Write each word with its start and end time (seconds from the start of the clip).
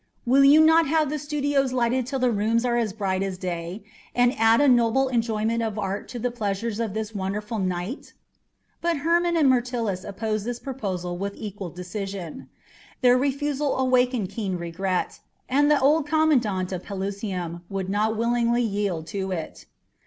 Will 0.25 0.43
you 0.43 0.61
not 0.61 0.87
have 0.87 1.11
the 1.11 1.19
studios 1.19 1.73
lighted 1.73 2.07
till 2.07 2.17
the 2.17 2.31
rooms 2.31 2.65
are 2.65 2.75
as 2.75 2.91
bright 2.91 3.21
as 3.21 3.37
day, 3.37 3.83
and 4.15 4.33
add 4.35 4.59
a 4.59 4.67
noble 4.67 5.09
enjoyment 5.09 5.61
of 5.61 5.77
art 5.77 6.07
to 6.07 6.17
the 6.17 6.31
pleasures 6.31 6.79
of 6.79 6.95
this 6.95 7.13
wonderful 7.13 7.59
night?" 7.59 8.13
But 8.81 8.97
Hermon 8.97 9.37
and 9.37 9.47
Myrtilus 9.47 10.03
opposed 10.03 10.43
this 10.43 10.57
proposal 10.57 11.19
with 11.19 11.33
equal 11.35 11.69
decision. 11.69 12.49
Their 13.01 13.15
refusal 13.15 13.77
awakened 13.77 14.29
keen 14.29 14.57
regret, 14.57 15.19
and 15.47 15.69
the 15.69 15.79
old 15.79 16.07
commandant 16.07 16.71
of 16.71 16.81
Pelusium 16.81 17.61
would 17.69 17.87
not 17.87 18.17
willingly 18.17 18.63
yield 18.63 19.05
to 19.13 19.29
it. 19.31 19.67